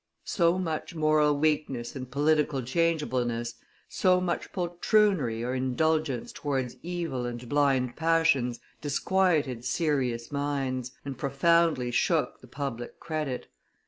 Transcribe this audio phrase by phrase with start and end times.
[0.25, 3.53] So much moral weakness and political changeableness,
[3.87, 11.91] so much poltroonery or indulgence towards evil and blind passions disquieted serious minds, and profoundly
[11.91, 13.45] shook the public credit.